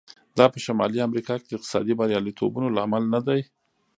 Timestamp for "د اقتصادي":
1.47-1.93